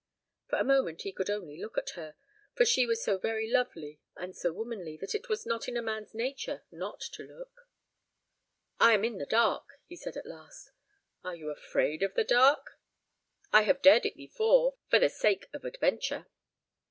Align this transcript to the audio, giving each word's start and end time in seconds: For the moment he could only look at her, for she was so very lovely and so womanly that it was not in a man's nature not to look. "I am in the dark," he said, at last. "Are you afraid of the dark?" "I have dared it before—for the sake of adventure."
For 0.49 0.57
the 0.57 0.63
moment 0.63 1.03
he 1.03 1.11
could 1.11 1.29
only 1.29 1.61
look 1.61 1.77
at 1.77 1.91
her, 1.91 2.15
for 2.55 2.65
she 2.65 2.87
was 2.87 3.03
so 3.03 3.19
very 3.19 3.47
lovely 3.47 3.99
and 4.15 4.35
so 4.35 4.51
womanly 4.51 4.97
that 4.97 5.13
it 5.13 5.29
was 5.29 5.45
not 5.45 5.67
in 5.67 5.77
a 5.77 5.81
man's 5.83 6.15
nature 6.15 6.63
not 6.71 7.01
to 7.13 7.21
look. 7.21 7.67
"I 8.79 8.93
am 8.93 9.03
in 9.05 9.19
the 9.19 9.27
dark," 9.27 9.73
he 9.85 9.95
said, 9.95 10.17
at 10.17 10.25
last. 10.25 10.71
"Are 11.23 11.35
you 11.35 11.51
afraid 11.51 12.01
of 12.01 12.15
the 12.15 12.23
dark?" 12.23 12.79
"I 13.53 13.61
have 13.61 13.83
dared 13.83 14.07
it 14.07 14.15
before—for 14.17 14.97
the 14.97 15.07
sake 15.07 15.45
of 15.53 15.65
adventure." 15.65 16.25